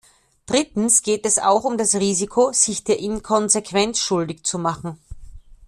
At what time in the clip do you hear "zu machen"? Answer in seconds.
4.43-4.97